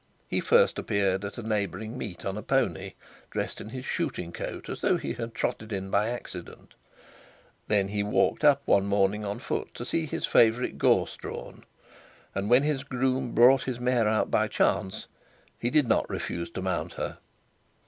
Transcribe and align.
He 0.27 0.39
first 0.39 0.79
appeared 0.79 1.23
at 1.23 1.37
a 1.37 1.43
neighbouring 1.43 1.95
meet 1.95 2.25
on 2.25 2.35
a 2.35 2.41
pony, 2.41 2.93
dressed 3.29 3.61
in 3.61 3.69
his 3.69 3.85
shooting 3.85 4.31
coat, 4.31 4.67
as 4.67 4.81
though 4.81 4.97
he 4.97 5.13
had 5.13 5.35
trotted 5.35 5.71
in 5.71 5.91
by 5.91 6.09
accident; 6.09 6.73
then 7.67 7.89
he 7.89 8.01
walked 8.01 8.43
up 8.43 8.63
one 8.65 8.87
morning 8.87 9.23
on 9.23 9.37
foot 9.37 9.75
to 9.75 9.85
see 9.85 10.07
his 10.07 10.25
favourite 10.25 10.79
gorse 10.79 11.15
drawn, 11.17 11.65
and 12.33 12.49
when 12.49 12.63
his 12.63 12.83
groom 12.83 13.35
brought 13.35 13.65
his 13.65 13.79
mare 13.79 14.07
out 14.09 14.31
by 14.31 14.47
chance, 14.47 15.05
he 15.59 15.69
did 15.69 15.87
not 15.87 16.09
refuse 16.09 16.49
to 16.49 16.63
mount 16.63 16.93
her. 16.93 17.19